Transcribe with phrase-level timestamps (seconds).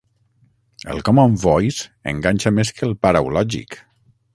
[0.93, 3.83] El Common voice enganxa més que el Paraulògic.